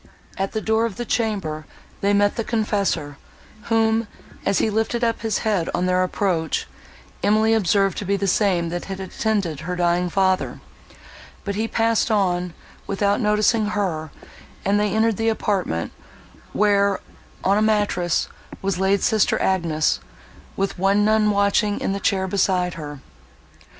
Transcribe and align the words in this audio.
At 0.35 0.53
the 0.53 0.61
door 0.61 0.87
of 0.87 0.95
the 0.95 1.05
chamber 1.05 1.67
they 2.01 2.11
met 2.11 2.35
the 2.35 2.43
confessor, 2.43 3.17
whom, 3.65 4.07
as 4.47 4.57
he 4.57 4.67
lifted 4.71 5.03
up 5.03 5.21
his 5.21 5.37
head 5.45 5.69
on 5.75 5.85
their 5.85 6.01
approach, 6.01 6.65
Emily 7.21 7.53
observed 7.53 7.99
to 7.99 8.05
be 8.05 8.17
the 8.17 8.25
same 8.25 8.69
that 8.69 8.85
had 8.85 8.99
attended 8.99 9.59
her 9.59 9.75
dying 9.75 10.09
father; 10.09 10.59
but 11.43 11.53
he 11.53 11.67
passed 11.67 12.09
on, 12.09 12.55
without 12.87 13.21
noticing 13.21 13.67
her, 13.67 14.09
and 14.65 14.79
they 14.79 14.91
entered 14.91 15.17
the 15.17 15.29
apartment, 15.29 15.91
where, 16.51 16.99
on 17.43 17.59
a 17.59 17.61
mattress, 17.61 18.27
was 18.59 18.79
laid 18.79 19.03
sister 19.03 19.39
Agnes, 19.39 19.99
with 20.57 20.79
one 20.79 21.05
nun 21.05 21.29
watching 21.29 21.79
in 21.79 21.93
the 21.93 21.99
chair 21.99 22.27
beside 22.27 22.73
her. 22.73 23.01